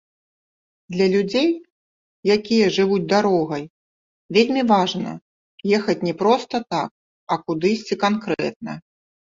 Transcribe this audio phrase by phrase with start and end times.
[0.93, 1.49] Для людзей,
[2.35, 3.63] якія жывуць дарогай,
[4.39, 5.11] вельмі важна
[5.81, 6.89] ехаць не проста так,
[7.35, 8.73] а кудысьці канкрэтна.